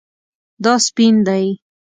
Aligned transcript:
دا 0.63 0.73
سپین 0.87 1.15
دی 1.27 1.45